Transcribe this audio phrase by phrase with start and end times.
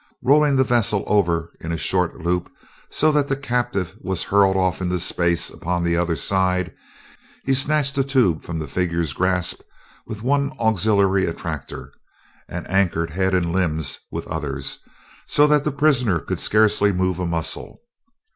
[0.23, 2.51] Rolling the vessel over in a short loop,
[2.89, 6.73] so that the captive was hurled off into space upon the other side,
[7.45, 9.61] he snatched the tube from the figure's grasp
[10.07, 11.93] with one auxiliary attractor,
[12.49, 14.79] and anchored head and limbs with others,
[15.27, 17.83] so that the prisoner could scarcely move a muscle.